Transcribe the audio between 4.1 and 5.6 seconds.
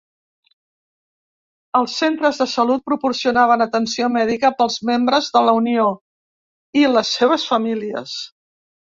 mèdica pels membres de la